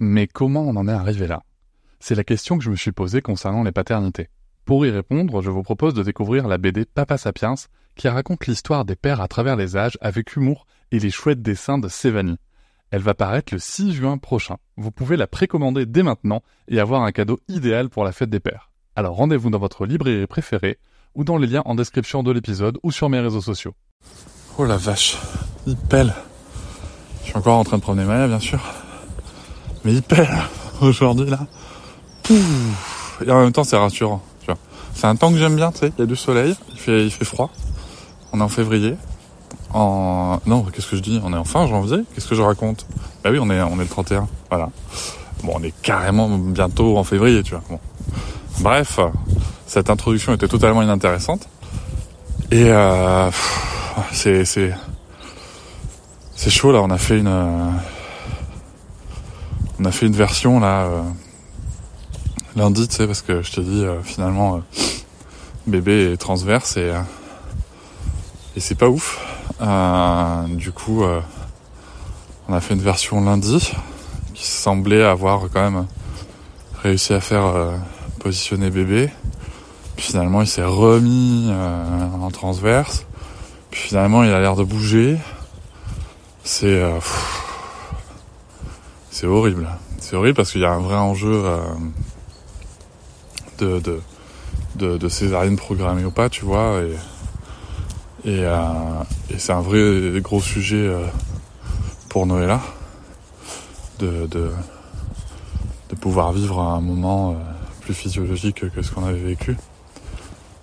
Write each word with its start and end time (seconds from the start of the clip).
Mais 0.00 0.28
comment 0.28 0.62
on 0.62 0.76
en 0.76 0.86
est 0.86 0.92
arrivé 0.92 1.26
là? 1.26 1.42
C'est 1.98 2.14
la 2.14 2.22
question 2.22 2.56
que 2.56 2.62
je 2.62 2.70
me 2.70 2.76
suis 2.76 2.92
posée 2.92 3.20
concernant 3.20 3.64
les 3.64 3.72
paternités. 3.72 4.28
Pour 4.64 4.86
y 4.86 4.90
répondre, 4.90 5.42
je 5.42 5.50
vous 5.50 5.64
propose 5.64 5.92
de 5.92 6.04
découvrir 6.04 6.46
la 6.46 6.56
BD 6.56 6.84
Papa 6.84 7.18
Sapiens, 7.18 7.56
qui 7.96 8.06
raconte 8.06 8.46
l'histoire 8.46 8.84
des 8.84 8.94
pères 8.94 9.20
à 9.20 9.26
travers 9.26 9.56
les 9.56 9.76
âges 9.76 9.98
avec 10.00 10.36
humour 10.36 10.66
et 10.92 11.00
les 11.00 11.10
chouettes 11.10 11.42
dessins 11.42 11.78
de 11.78 11.88
Sévanie. 11.88 12.38
Elle 12.92 13.02
va 13.02 13.14
paraître 13.14 13.52
le 13.52 13.58
6 13.58 13.92
juin 13.92 14.18
prochain. 14.18 14.58
Vous 14.76 14.92
pouvez 14.92 15.16
la 15.16 15.26
précommander 15.26 15.84
dès 15.84 16.04
maintenant 16.04 16.44
et 16.68 16.78
avoir 16.78 17.02
un 17.02 17.10
cadeau 17.10 17.40
idéal 17.48 17.88
pour 17.88 18.04
la 18.04 18.12
fête 18.12 18.30
des 18.30 18.38
pères. 18.38 18.70
Alors 18.94 19.16
rendez-vous 19.16 19.50
dans 19.50 19.58
votre 19.58 19.84
librairie 19.84 20.28
préférée 20.28 20.78
ou 21.16 21.24
dans 21.24 21.38
les 21.38 21.48
liens 21.48 21.62
en 21.64 21.74
description 21.74 22.22
de 22.22 22.30
l'épisode 22.30 22.78
ou 22.84 22.92
sur 22.92 23.08
mes 23.08 23.18
réseaux 23.18 23.40
sociaux. 23.40 23.74
Oh 24.58 24.64
la 24.64 24.76
vache, 24.76 25.18
il 25.66 25.76
pèle. 25.76 26.14
Je 27.22 27.30
suis 27.30 27.36
encore 27.36 27.58
en 27.58 27.64
train 27.64 27.78
de 27.78 27.82
promener 27.82 28.04
Maya, 28.04 28.28
bien 28.28 28.38
sûr. 28.38 28.60
Mais 29.88 30.18
aujourd'hui 30.80 31.30
là. 31.30 31.40
Pouf. 32.22 33.22
Et 33.26 33.30
en 33.30 33.40
même 33.40 33.52
temps, 33.52 33.64
c'est 33.64 33.76
rassurant. 33.76 34.22
C'est 34.94 35.06
un 35.06 35.14
temps 35.14 35.30
que 35.30 35.38
j'aime 35.38 35.54
bien, 35.54 35.70
tu 35.70 35.78
sais. 35.78 35.92
Il 35.96 36.00
y 36.00 36.02
a 36.02 36.06
du 36.06 36.16
soleil, 36.16 36.56
il 36.72 36.78
fait, 36.78 37.04
il 37.04 37.10
fait 37.12 37.24
froid. 37.24 37.50
On 38.32 38.40
est 38.40 38.42
en 38.42 38.48
février. 38.48 38.96
En 39.72 40.40
non, 40.44 40.64
qu'est-ce 40.64 40.88
que 40.88 40.96
je 40.96 41.02
dis? 41.02 41.20
On 41.22 41.32
est 41.32 41.36
en 41.36 41.44
fin 41.44 41.68
janvier. 41.68 41.98
Qu'est-ce 42.12 42.26
que 42.26 42.34
je 42.34 42.42
raconte? 42.42 42.84
Bah 43.22 43.30
oui, 43.30 43.38
on 43.40 43.48
est, 43.48 43.60
on 43.60 43.76
est 43.76 43.84
le 43.84 43.86
31. 43.86 44.26
Voilà. 44.48 44.70
Bon, 45.44 45.52
on 45.54 45.62
est 45.62 45.72
carrément 45.82 46.28
bientôt 46.28 46.98
en 46.98 47.04
février, 47.04 47.44
tu 47.44 47.52
vois. 47.52 47.62
Bon. 47.70 47.78
Bref, 48.58 48.98
cette 49.68 49.88
introduction 49.88 50.34
était 50.34 50.48
totalement 50.48 50.82
inintéressante. 50.82 51.48
Et 52.50 52.64
euh, 52.64 53.30
c'est 54.10 54.44
c'est 54.44 54.74
c'est 56.34 56.50
chaud 56.50 56.72
là. 56.72 56.80
On 56.82 56.90
a 56.90 56.98
fait 56.98 57.18
une 57.18 57.78
a 59.88 59.92
fait 59.92 60.06
une 60.06 60.16
version 60.16 60.60
là 60.60 60.84
euh, 60.84 61.02
lundi, 62.56 62.88
tu 62.88 62.96
sais, 62.96 63.06
parce 63.06 63.22
que 63.22 63.40
je 63.40 63.52
te 63.52 63.60
dis 63.60 63.84
euh, 63.84 64.02
finalement 64.02 64.56
euh, 64.56 64.60
bébé 65.66 66.12
est 66.12 66.16
transverse 66.18 66.76
et 66.76 66.90
euh, 66.90 67.00
et 68.56 68.60
c'est 68.60 68.74
pas 68.74 68.88
ouf. 68.88 69.24
du 70.48 70.72
coup, 70.72 71.04
on 72.48 72.52
a 72.52 72.60
fait 72.60 72.74
une 72.74 72.82
version 72.82 73.22
lundi 73.22 73.72
qui 74.34 74.44
semblait 74.44 75.04
avoir 75.04 75.42
quand 75.52 75.70
même 75.70 75.86
réussi 76.82 77.12
à 77.12 77.20
faire 77.20 77.44
positionner 78.18 78.70
bébé. 78.70 79.10
Puis 79.96 80.06
finalement, 80.06 80.40
il 80.40 80.48
s'est 80.48 80.64
remis 80.64 81.52
en 82.20 82.30
transverse. 82.32 83.06
Puis 83.70 83.80
finalement, 83.80 84.24
il 84.24 84.32
a 84.32 84.40
l'air 84.40 84.56
de 84.56 84.64
bouger. 84.64 85.18
C'est 86.42 86.82
c'est 89.18 89.26
horrible. 89.26 89.68
C'est 89.98 90.14
horrible 90.14 90.36
parce 90.36 90.52
qu'il 90.52 90.60
y 90.60 90.64
a 90.64 90.70
un 90.70 90.78
vrai 90.78 90.94
enjeu 90.94 91.42
euh, 91.44 91.60
de, 93.58 93.82
de, 94.76 94.96
de, 94.96 95.08
césarienne 95.08 95.56
programmée 95.56 96.04
ou 96.04 96.12
pas, 96.12 96.28
tu 96.28 96.44
vois. 96.44 96.80
Et, 98.24 98.44
euh, 98.44 98.62
c'est 99.36 99.50
un 99.50 99.60
vrai 99.60 100.20
gros 100.20 100.40
sujet 100.40 100.86
euh, 100.86 101.04
pour 102.08 102.26
Noëlla 102.26 102.60
de, 103.98 104.52
pouvoir 106.00 106.30
vivre 106.32 106.60
un 106.60 106.80
moment 106.80 107.36
plus 107.80 107.94
physiologique 107.94 108.70
que 108.70 108.82
ce 108.82 108.92
qu'on 108.92 109.04
avait 109.04 109.18
vécu. 109.18 109.56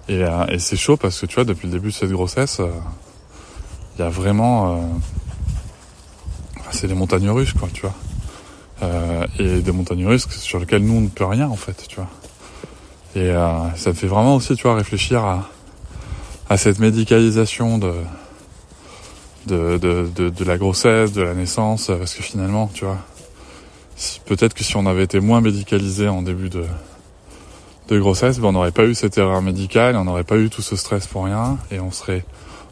Et, 0.07 0.23
c'est 0.59 0.77
chaud 0.77 0.95
parce 0.95 1.19
que 1.19 1.25
tu 1.25 1.35
vois, 1.35 1.43
depuis 1.43 1.67
le 1.67 1.73
début 1.73 1.89
de 1.89 1.93
cette 1.93 2.11
grossesse, 2.11 2.61
il 3.97 4.01
y 4.01 4.05
a 4.05 4.09
vraiment... 4.09 4.97
C'est 6.71 6.87
des 6.87 6.95
montagnes 6.95 7.29
russes, 7.29 7.51
quoi, 7.51 7.67
tu 7.73 7.81
vois. 7.81 7.93
Euh, 8.85 9.25
et 9.39 9.61
des 9.61 9.71
montagnes 9.71 10.05
russes 10.05 10.27
sur 10.29 10.59
lesquelles 10.59 10.83
nous, 10.83 10.93
on 10.93 11.01
ne 11.01 11.09
peut 11.09 11.25
rien, 11.25 11.47
en 11.47 11.55
fait, 11.55 11.85
tu 11.87 11.95
vois. 11.97 12.09
Et 13.15 13.31
ça 13.77 13.91
me 13.91 13.95
fait 13.95 14.07
vraiment 14.07 14.35
aussi, 14.35 14.55
tu 14.55 14.63
vois, 14.63 14.75
réfléchir 14.75 15.23
à, 16.49 16.57
cette 16.57 16.79
médicalisation 16.79 17.77
de, 17.77 17.93
de, 19.47 19.77
de, 19.77 20.43
la 20.43 20.57
grossesse, 20.57 21.13
de 21.13 21.21
la 21.21 21.33
naissance, 21.33 21.87
parce 21.87 22.13
que 22.13 22.21
finalement, 22.21 22.69
tu 22.73 22.83
vois, 22.83 22.97
peut-être 24.25 24.53
que 24.53 24.65
si 24.65 24.75
on 24.75 24.85
avait 24.85 25.03
été 25.03 25.21
moins 25.21 25.39
médicalisé 25.39 26.09
en 26.09 26.23
début 26.23 26.49
de, 26.49 26.65
de 27.87 27.99
grossesse, 27.99 28.39
ben 28.39 28.49
on 28.49 28.51
n'aurait 28.53 28.71
pas 28.71 28.85
eu 28.85 28.95
cette 28.95 29.17
erreur 29.17 29.41
médicale, 29.41 29.95
on 29.95 30.05
n'aurait 30.05 30.23
pas 30.23 30.37
eu 30.37 30.49
tout 30.49 30.61
ce 30.61 30.75
stress 30.75 31.07
pour 31.07 31.25
rien, 31.25 31.57
et 31.71 31.79
on 31.79 31.91
serait, 31.91 32.25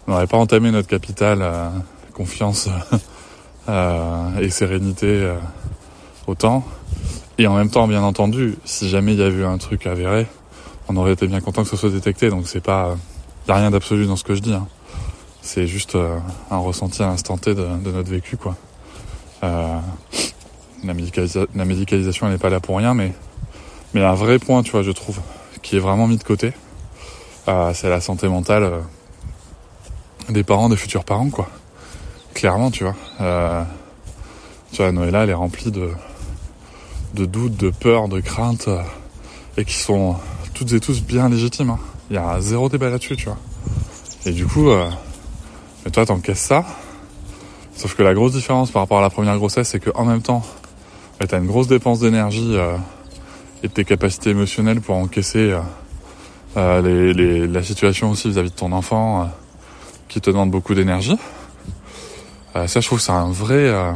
on 0.07 0.11
n'aurait 0.11 0.27
pas 0.27 0.37
entamé 0.37 0.71
notre 0.71 0.87
capital 0.87 1.39
euh, 1.41 1.69
confiance 2.13 2.69
euh, 3.69 4.39
et 4.39 4.49
sérénité 4.49 5.07
euh, 5.07 5.35
autant. 6.27 6.63
Et 7.37 7.47
en 7.47 7.55
même 7.55 7.69
temps, 7.69 7.87
bien 7.87 8.03
entendu, 8.03 8.55
si 8.65 8.89
jamais 8.89 9.13
il 9.13 9.19
y 9.19 9.23
avait 9.23 9.39
eu 9.39 9.45
un 9.45 9.57
truc 9.57 9.87
avéré, 9.87 10.27
on 10.87 10.97
aurait 10.97 11.13
été 11.13 11.27
bien 11.27 11.41
content 11.41 11.63
que 11.63 11.69
ce 11.69 11.77
soit 11.77 11.89
détecté. 11.89 12.29
Donc 12.29 12.47
c'est 12.47 12.61
pas, 12.61 12.95
y 13.47 13.51
a 13.51 13.55
rien 13.55 13.71
d'absolu 13.71 14.05
dans 14.05 14.15
ce 14.15 14.23
que 14.23 14.35
je 14.35 14.41
dis. 14.41 14.53
Hein. 14.53 14.67
C'est 15.41 15.67
juste 15.67 15.95
euh, 15.95 16.17
un 16.51 16.57
ressenti 16.57 17.01
à 17.03 17.07
l'instant 17.07 17.37
T 17.37 17.55
de, 17.55 17.65
notre 17.65 18.09
vécu, 18.09 18.37
quoi. 18.37 18.55
Euh, 19.43 19.79
la, 20.83 20.93
la 21.55 21.65
médicalisation, 21.65 22.27
elle 22.27 22.33
n'est 22.33 22.39
pas 22.39 22.49
là 22.49 22.59
pour 22.59 22.77
rien, 22.77 22.93
mais 22.93 23.13
mais 23.93 24.03
un 24.03 24.15
vrai 24.15 24.39
point, 24.39 24.63
tu 24.63 24.71
vois, 24.71 24.81
je 24.81 24.91
trouve, 24.91 25.19
qui 25.61 25.75
est 25.75 25.79
vraiment 25.79 26.07
mis 26.07 26.17
de 26.17 26.23
côté, 26.23 26.53
euh, 27.47 27.71
c'est 27.75 27.89
la 27.89 28.01
santé 28.01 28.27
mentale 28.27 28.63
euh, 28.63 28.79
des 30.29 30.43
parents, 30.43 30.67
des 30.67 30.75
futurs 30.75 31.05
parents, 31.05 31.29
quoi. 31.29 31.47
Clairement, 32.33 32.71
tu 32.71 32.85
vois. 32.85 32.95
Euh, 33.21 33.63
tu 34.71 34.81
vois, 34.81 34.91
Noëlla, 34.91 35.23
elle 35.23 35.29
est 35.29 35.35
remplie 35.35 35.69
de, 35.69 35.91
de 37.13 37.25
doutes, 37.25 37.57
de 37.57 37.69
peurs, 37.69 38.07
de 38.07 38.19
craintes, 38.19 38.67
euh, 38.67 38.81
et 39.57 39.65
qui 39.65 39.75
sont 39.75 40.15
toutes 40.53 40.73
et 40.73 40.79
tous 40.79 41.01
bien 41.01 41.29
légitimes. 41.29 41.71
Hein. 41.71 41.79
Il 42.09 42.15
y 42.15 42.19
a 42.19 42.41
zéro 42.41 42.69
débat 42.69 42.89
là-dessus, 42.89 43.15
tu 43.15 43.25
vois. 43.25 43.37
Et 44.25 44.31
du 44.31 44.45
coup, 44.45 44.69
euh, 44.69 44.89
toi, 45.91 46.05
t'encaisses 46.05 46.39
ça. 46.39 46.65
Sauf 47.75 47.95
que 47.95 48.03
la 48.03 48.13
grosse 48.13 48.33
différence 48.33 48.71
par 48.71 48.83
rapport 48.83 48.99
à 48.99 49.01
la 49.01 49.09
première 49.09 49.37
grossesse, 49.37 49.69
c'est 49.69 49.79
qu'en 49.79 50.05
même 50.05 50.21
temps, 50.21 50.43
bah, 51.19 51.25
t'as 51.27 51.39
une 51.39 51.47
grosse 51.47 51.67
dépense 51.67 51.99
d'énergie 51.99 52.55
euh, 52.55 52.77
et 53.63 53.67
de 53.67 53.73
tes 53.73 53.85
capacités 53.85 54.29
émotionnelles 54.31 54.81
pour 54.81 54.95
encaisser 54.95 55.51
euh, 55.51 55.59
euh, 56.57 57.47
la 57.47 57.63
situation 57.63 58.11
aussi 58.11 58.29
vis-à-vis 58.29 58.49
-vis 58.49 58.51
de 58.51 58.55
ton 58.55 58.71
enfant 58.71 59.21
euh, 59.21 59.25
qui 60.07 60.21
te 60.21 60.29
demande 60.29 60.51
beaucoup 60.51 60.75
d'énergie. 60.75 61.17
Euh, 62.55 62.67
ça, 62.67 62.79
je 62.79 62.87
trouve 62.87 62.99
que 62.99 63.05
c'est 63.05 63.11
un 63.11 63.31
vrai, 63.31 63.55
euh, 63.55 63.91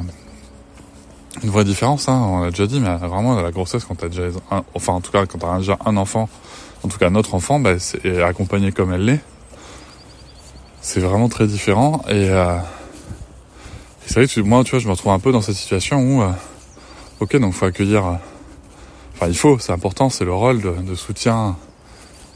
une 1.44 1.50
vraie 1.50 1.66
différence. 1.66 2.10
Hein, 2.10 2.22
on 2.26 2.42
l'a 2.42 2.50
déjà 2.50 2.68
dit, 2.68 2.80
mais 2.80 2.96
vraiment 2.98 3.40
la 3.40 3.52
grossesse 3.52 3.86
quand 3.86 3.96
t'as 3.96 4.10
déjà, 4.10 4.24
un, 4.52 4.64
enfin 4.74 4.94
en 4.94 5.02
tout 5.02 5.12
cas 5.12 5.26
quand 5.26 5.40
t'as 5.40 5.58
déjà 5.58 5.78
un 5.86 5.98
enfant, 5.98 6.30
en 6.84 6.88
tout 6.88 6.98
cas 6.98 7.10
notre 7.10 7.36
enfant, 7.36 7.60
bah, 7.60 7.80
c'est 7.80 8.22
accompagné 8.22 8.72
comme 8.72 8.94
elle 8.94 9.06
l'est. 9.06 9.22
C'est 10.82 11.02
vraiment 11.02 11.28
très 11.28 11.48
différent 11.48 12.02
et, 12.08 12.30
euh, 12.30 12.58
c'est 14.08 14.22
vrai 14.22 14.28
que 14.28 14.40
moi, 14.40 14.64
tu 14.64 14.72
vois, 14.72 14.80
je 14.80 14.88
me 14.88 14.94
retrouve 14.94 15.12
un 15.12 15.20
peu 15.20 15.34
dans 15.34 15.42
cette 15.42 15.58
situation 15.58 16.00
où, 16.00 16.22
euh, 16.22 16.32
ok, 17.20 17.36
donc 17.38 17.54
faut 17.54 17.66
accueillir. 17.66 18.20
Enfin, 19.14 19.28
il 19.28 19.36
faut, 19.36 19.60
c'est 19.60 19.74
important, 19.74 20.10
c'est 20.10 20.24
le 20.24 20.34
rôle 20.34 20.62
de, 20.62 20.96
soutien 20.96 21.58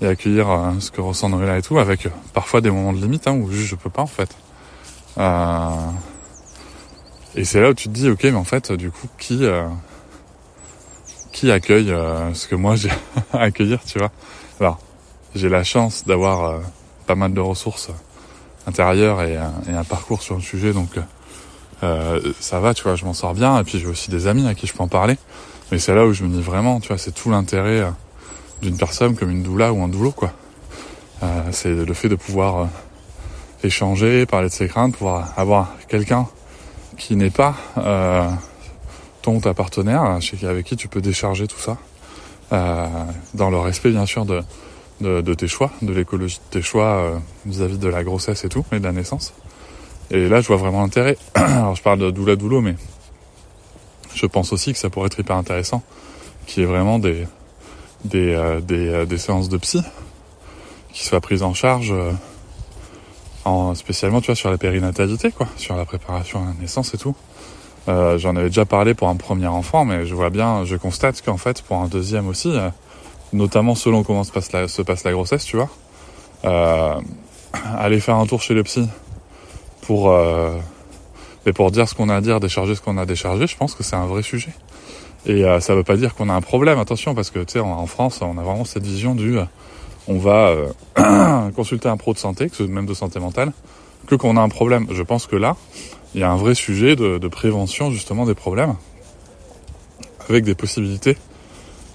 et 0.02 0.08
accueillir 0.08 0.50
euh, 0.50 0.72
ce 0.80 0.92
que 0.92 1.00
ressent 1.00 1.30
Noëlla 1.30 1.60
et 1.60 1.62
tout, 1.62 1.80
avec 1.80 2.08
euh, 2.08 2.10
parfois 2.34 2.60
des 2.60 2.70
moments 2.70 2.92
de 2.92 3.00
limite 3.00 3.26
hein, 3.26 3.34
où 3.34 3.50
juste 3.50 3.70
je 3.70 3.76
peux 3.76 3.90
pas 3.90 4.02
en 4.02 4.08
fait. 4.08 4.36
Euh, 7.36 7.40
et 7.40 7.46
c'est 7.46 7.62
là 7.62 7.70
où 7.70 7.74
tu 7.74 7.88
te 7.88 7.94
dis, 7.94 8.10
ok, 8.10 8.24
mais 8.24 8.34
en 8.34 8.44
fait, 8.44 8.72
du 8.72 8.92
coup, 8.92 9.08
qui 9.18 9.46
euh, 9.46 9.68
qui 11.32 11.52
accueille 11.52 11.92
euh, 11.92 12.34
ce 12.34 12.48
que 12.48 12.56
moi 12.56 12.76
j'ai 12.78 12.92
à 13.34 13.42
accueillir, 13.42 13.80
tu 13.86 14.00
vois? 14.00 14.12
Alors, 14.60 14.80
j'ai 15.36 15.50
la 15.50 15.64
chance 15.64 16.06
d'avoir 16.06 16.44
euh, 16.44 16.60
pas 17.08 17.16
mal 17.16 17.34
de 17.34 17.40
ressources 17.40 17.90
intérieures 18.68 19.22
et, 19.22 19.40
et, 19.68 19.74
un 19.74 19.84
parcours 19.84 20.22
sur 20.22 20.36
le 20.36 20.42
sujet, 20.42 20.72
donc 20.72 20.90
ça 22.40 22.60
va, 22.60 22.76
tu 22.76 22.84
vois, 22.84 22.96
je 22.96 23.06
m'en 23.06 23.14
sors 23.14 23.34
bien. 23.34 23.60
Et 23.60 23.64
puis 23.64 23.80
j'ai 23.80 23.88
aussi 23.88 24.12
des 24.12 24.28
amis 24.28 24.48
à 24.48 24.54
qui 24.54 24.68
je 24.68 24.74
peux 24.74 24.84
en 24.84 24.88
parler. 24.88 25.18
Mais 25.72 25.80
c'est 25.80 25.96
là 25.96 26.06
où 26.06 26.14
je 26.14 26.24
me 26.24 26.30
dis 26.30 26.42
vraiment, 26.42 26.80
tu 26.80 26.90
vois, 26.90 27.00
c'est 27.00 27.12
tout 27.12 27.32
l'intérêt 27.32 27.92
d'une 28.62 28.78
personne 28.78 29.16
comme 29.16 29.32
une 29.32 29.42
doula 29.42 29.74
ou 29.74 29.82
un 29.82 29.88
doulo, 29.88 30.12
quoi. 30.12 30.32
c'est 31.52 31.74
le 31.74 31.94
fait 31.96 32.08
de 32.08 32.16
pouvoir 32.16 32.68
échanger, 33.64 34.28
parler 34.28 34.50
de 34.50 34.54
ses 34.54 34.68
craintes, 34.68 34.96
pouvoir 34.96 35.34
avoir 35.38 35.70
quelqu'un 35.88 36.28
qui 37.02 37.16
n'est 37.16 37.32
pas 37.32 37.56
euh, 37.78 38.30
ton 39.24 39.40
ta 39.40 39.56
partenaire, 39.56 40.04
avec 40.44 40.66
qui 40.66 40.76
tu 40.76 40.88
peux 40.88 41.02
décharger 41.02 41.48
tout 41.48 41.60
ça, 41.60 41.78
euh, 42.54 42.88
dans 43.34 43.50
le 43.50 43.58
respect 43.58 43.90
bien 43.90 44.06
sûr 44.06 44.24
de, 44.26 44.44
de, 45.02 45.22
de 45.22 45.34
tes 45.34 45.48
choix, 45.48 45.72
de 45.82 45.94
l'écologie 45.94 46.38
de 46.38 46.60
tes 46.60 46.62
choix 46.62 47.20
vis-à-vis 47.48 47.76
-vis 47.76 47.80
de 47.80 47.90
la 47.90 48.04
grossesse 48.04 48.46
et 48.46 48.50
tout, 48.50 48.64
et 48.72 48.80
de 48.80 48.84
la 48.84 48.92
naissance. 48.92 49.34
Et 50.12 50.30
là, 50.30 50.42
je 50.42 50.48
vois 50.48 50.58
vraiment 50.58 50.82
l'intérêt. 50.82 51.18
Alors, 51.34 51.76
je 51.76 51.82
parle 51.82 52.00
de 52.00 52.12
doula 52.12 52.36
doulo, 52.36 52.62
mais 52.62 52.76
je 54.14 54.28
pense 54.28 54.54
aussi 54.54 54.72
que 54.72 54.80
ça 54.80 54.90
pourrait 54.92 55.08
être 55.08 55.20
hyper 55.20 55.38
intéressant, 55.38 55.82
qu'il 56.46 56.62
y 56.62 56.64
ait 56.66 56.70
vraiment 56.70 57.00
des 57.00 57.26
euh, 58.14 59.06
des, 59.06 59.18
séances 59.18 59.50
de 59.50 59.58
psy 59.58 59.82
qui 60.94 61.04
soient 61.06 61.22
prises 61.22 61.44
en 61.44 61.54
charge 61.54 61.94
en 63.46 63.74
spécialement 63.76 64.22
tu 64.22 64.28
vois 64.28 64.36
sur 64.36 64.52
la 64.52 64.58
périnatalité 64.58 65.32
quoi 65.32 65.48
sur 65.58 65.76
la 65.76 65.86
préparation 65.86 66.44
à 66.44 66.46
la 66.48 66.54
naissance 66.62 66.94
et 66.94 66.98
tout 66.98 67.16
Euh, 67.88 68.20
J'en 68.20 68.36
avais 68.36 68.50
déjà 68.50 68.66
parlé 68.66 68.94
pour 68.94 69.08
un 69.10 69.16
premier 69.16 69.48
enfant, 69.48 69.86
mais 69.86 70.06
je 70.06 70.14
vois 70.14 70.30
bien, 70.30 70.66
je 70.66 70.76
constate 70.78 71.20
qu'en 71.24 71.38
fait, 71.38 71.64
pour 71.64 71.78
un 71.78 71.88
deuxième 71.88 72.28
aussi, 72.28 72.52
euh, 72.52 72.70
notamment 73.34 73.74
selon 73.74 74.04
comment 74.04 74.24
se 74.24 74.32
passe 74.32 74.52
la, 74.52 74.68
se 74.68 74.84
passe 74.84 75.04
la 75.04 75.12
grossesse, 75.14 75.46
tu 75.46 75.58
vois, 75.58 75.70
euh, 76.46 76.94
aller 77.76 78.00
faire 78.00 78.18
un 78.18 78.28
tour 78.28 78.40
chez 78.44 78.54
le 78.54 78.62
psy 78.62 78.88
pour, 79.82 80.12
euh, 80.12 80.54
et 81.48 81.54
pour 81.54 81.72
dire 81.72 81.90
ce 81.90 81.96
qu'on 81.96 82.10
a 82.10 82.16
à 82.18 82.22
dire, 82.22 82.40
décharger 82.40 82.76
ce 82.76 82.82
qu'on 82.82 83.00
a 83.00 83.02
à 83.02 83.06
décharger, 83.08 83.48
je 83.48 83.58
pense 83.58 83.74
que 83.74 83.82
c'est 83.84 83.96
un 83.96 84.06
vrai 84.06 84.22
sujet. 84.22 84.54
Et 85.26 85.44
euh, 85.44 85.60
ça 85.60 85.74
veut 85.74 85.84
pas 85.84 85.98
dire 85.98 86.14
qu'on 86.14 86.30
a 86.30 86.34
un 86.34 86.42
problème, 86.42 86.78
attention, 86.78 87.16
parce 87.16 87.32
que 87.32 87.40
tu 87.40 87.54
sais, 87.54 87.60
en, 87.62 87.72
en 87.72 87.88
France, 87.88 88.20
on 88.22 88.38
a 88.38 88.44
vraiment 88.44 88.66
cette 88.66 88.86
vision 88.86 89.16
du, 89.16 89.40
euh, 89.40 89.46
on 90.08 90.18
va 90.18 90.56
euh, 90.98 91.52
consulter 91.56 91.90
un 91.90 91.98
pro 91.98 92.14
de 92.14 92.18
santé, 92.18 92.50
même 92.68 92.86
de 92.86 92.94
santé 92.94 93.20
mentale, 93.20 93.52
que 94.08 94.16
qu'on 94.16 94.38
a 94.38 94.42
un 94.42 94.50
problème. 94.50 94.88
Je 94.92 95.04
pense 95.04 95.28
que 95.28 95.36
là, 95.36 95.56
il 96.14 96.22
y 96.22 96.24
a 96.24 96.32
un 96.32 96.36
vrai 96.36 96.56
sujet 96.56 96.96
de, 96.96 97.28
prévention 97.28 97.92
justement 97.92 98.26
des 98.26 98.36
problèmes, 98.36 98.76
avec 100.30 100.44
des 100.44 100.56
possibilités 100.56 101.18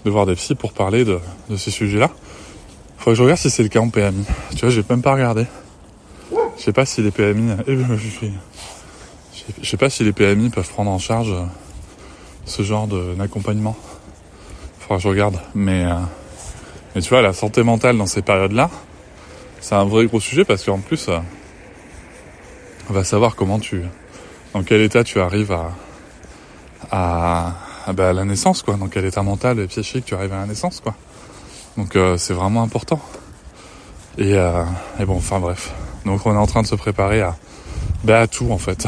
de 0.04 0.10
voir 0.10 0.26
des 0.26 0.34
psys 0.34 0.54
pour 0.54 0.72
parler 0.72 1.04
de, 1.04 1.18
de 1.50 1.56
ces 1.56 1.70
sujets-là. 1.70 2.10
Faut 2.98 3.10
que 3.10 3.16
je 3.16 3.22
regarde 3.22 3.40
si 3.40 3.50
c'est 3.50 3.62
le 3.62 3.68
cas 3.68 3.80
en 3.80 3.90
PMI. 3.90 4.24
Tu 4.50 4.60
vois, 4.60 4.70
j'ai 4.70 4.84
même 4.88 5.02
pas 5.02 5.14
regardé. 5.14 5.46
Je 6.56 6.62
sais 6.62 6.72
pas 6.72 6.86
si 6.86 7.02
les 7.02 7.10
PMI, 7.10 7.56
eh 7.66 7.74
ben, 7.74 7.96
je 7.96 9.66
sais- 9.66 9.76
pas 9.76 9.90
si 9.90 10.04
les 10.04 10.12
PMI 10.12 10.50
peuvent 10.50 10.68
prendre 10.68 10.90
en 10.90 10.98
charge 10.98 11.30
euh, 11.30 11.44
ce 12.46 12.62
genre 12.62 12.88
d'accompagnement. 12.88 13.76
Faudra 14.80 14.96
que 14.96 15.02
je 15.02 15.08
regarde. 15.08 15.38
Mais, 15.54 15.84
euh, 15.84 15.94
mais 16.96 17.02
tu 17.02 17.10
vois, 17.10 17.20
la 17.20 17.34
santé 17.34 17.62
mentale 17.62 17.98
dans 17.98 18.06
ces 18.06 18.22
périodes-là, 18.22 18.70
c'est 19.60 19.74
un 19.74 19.84
vrai 19.84 20.06
gros 20.06 20.18
sujet 20.18 20.46
parce 20.46 20.64
qu'en 20.64 20.78
plus, 20.78 21.10
euh, 21.10 21.18
on 22.88 22.94
va 22.94 23.04
savoir 23.04 23.36
comment 23.36 23.58
tu, 23.58 23.82
dans 24.54 24.62
quel 24.62 24.80
état 24.80 25.04
tu 25.04 25.20
arrives 25.20 25.54
à, 26.90 27.52
bah, 27.92 28.08
à 28.08 28.12
la 28.14 28.24
naissance, 28.24 28.62
quoi. 28.62 28.76
Dans 28.76 28.88
quel 28.88 29.04
état 29.04 29.22
mental 29.22 29.60
et 29.60 29.66
psychique 29.66 30.06
tu 30.06 30.14
arrives 30.14 30.32
à 30.32 30.38
la 30.38 30.46
naissance, 30.46 30.80
quoi. 30.80 30.94
Donc 31.76 31.96
euh, 31.96 32.16
c'est 32.16 32.32
vraiment 32.32 32.62
important. 32.62 32.98
Et, 34.16 34.32
euh, 34.34 34.64
et 34.98 35.04
bon, 35.04 35.16
enfin 35.16 35.38
bref. 35.38 35.74
Donc 36.06 36.24
on 36.24 36.32
est 36.32 36.38
en 36.38 36.46
train 36.46 36.62
de 36.62 36.66
se 36.66 36.76
préparer 36.76 37.20
à, 37.20 37.36
bah, 38.04 38.22
à 38.22 38.26
tout 38.26 38.50
en 38.50 38.56
fait, 38.56 38.86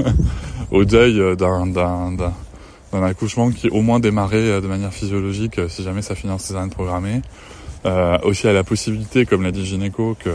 au 0.70 0.84
deuil 0.84 1.18
euh, 1.18 1.36
d'un 1.36 1.66
d'un 1.66 2.12
d'un 2.12 2.34
d'un 2.92 3.02
accouchement 3.02 3.50
qui 3.50 3.68
au 3.68 3.82
moins 3.82 4.00
démarrait 4.00 4.36
euh, 4.36 4.60
de 4.60 4.66
manière 4.66 4.92
physiologique 4.92 5.58
euh, 5.58 5.68
si 5.68 5.82
jamais 5.82 6.02
ça 6.02 6.14
finit 6.14 6.32
en 6.32 6.38
césarienne 6.38 6.70
programmée. 6.70 7.22
Euh, 7.86 8.18
aussi 8.24 8.46
à 8.46 8.52
la 8.52 8.62
possibilité, 8.64 9.24
comme 9.24 9.42
l'a 9.42 9.52
dit 9.52 9.64
gynéco, 9.64 10.14
que 10.18 10.30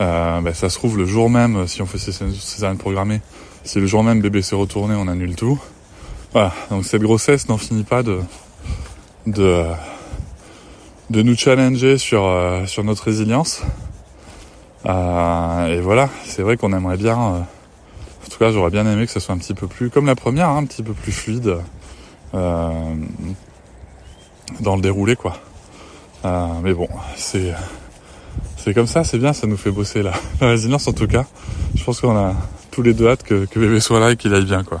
euh, 0.00 0.40
bah, 0.40 0.54
ça 0.54 0.70
se 0.70 0.76
trouve 0.78 0.96
le 0.96 1.04
jour 1.04 1.28
même, 1.28 1.56
euh, 1.56 1.66
si 1.66 1.82
on 1.82 1.86
fait 1.86 1.98
cés- 1.98 2.12
césarienne 2.12 2.78
programmée, 2.78 3.20
si 3.64 3.78
le 3.78 3.86
jour 3.86 4.02
même 4.02 4.20
bébé 4.22 4.40
s'est 4.42 4.56
retourné, 4.56 4.94
on 4.96 5.06
annule 5.06 5.36
tout. 5.36 5.60
Voilà, 6.32 6.52
donc 6.70 6.86
cette 6.86 7.02
grossesse 7.02 7.48
n'en 7.48 7.58
finit 7.58 7.84
pas 7.84 8.02
de 8.02 8.20
de 9.26 9.64
de 11.10 11.20
nous 11.22 11.36
challenger 11.36 11.98
sur 11.98 12.24
euh, 12.24 12.64
sur 12.66 12.84
notre 12.84 13.04
résilience. 13.04 13.60
Et 14.86 15.80
voilà, 15.80 16.08
c'est 16.24 16.42
vrai 16.42 16.56
qu'on 16.56 16.72
aimerait 16.72 16.96
bien. 16.96 17.46
En 18.24 18.28
tout 18.30 18.38
cas, 18.38 18.52
j'aurais 18.52 18.70
bien 18.70 18.86
aimé 18.90 19.06
que 19.06 19.12
ce 19.12 19.20
soit 19.20 19.34
un 19.34 19.38
petit 19.38 19.54
peu 19.54 19.66
plus, 19.66 19.90
comme 19.90 20.06
la 20.06 20.14
première, 20.14 20.48
hein, 20.48 20.58
un 20.58 20.64
petit 20.64 20.82
peu 20.82 20.92
plus 20.92 21.12
fluide 21.12 21.56
euh, 22.34 22.94
dans 24.60 24.76
le 24.76 24.82
déroulé, 24.82 25.16
quoi. 25.16 25.36
Euh, 26.24 26.46
mais 26.62 26.72
bon, 26.72 26.88
c'est 27.16 27.52
c'est 28.56 28.74
comme 28.74 28.86
ça, 28.86 29.02
c'est 29.02 29.18
bien, 29.18 29.32
ça 29.32 29.46
nous 29.46 29.56
fait 29.56 29.72
bosser 29.72 30.02
la, 30.02 30.12
la 30.40 30.48
résilience 30.48 30.86
en 30.86 30.92
tout 30.92 31.08
cas. 31.08 31.26
Je 31.74 31.82
pense 31.82 32.00
qu'on 32.00 32.16
a 32.16 32.34
tous 32.70 32.82
les 32.82 32.94
deux 32.94 33.08
hâte 33.08 33.24
que, 33.24 33.44
que 33.44 33.58
bébé 33.58 33.80
soit 33.80 33.98
là 33.98 34.12
et 34.12 34.16
qu'il 34.16 34.32
aille 34.34 34.44
bien, 34.44 34.62
quoi. 34.62 34.80